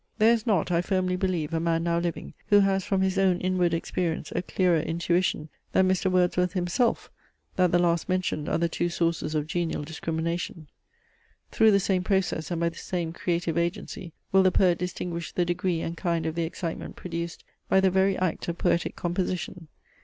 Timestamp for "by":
12.61-12.69, 17.69-17.79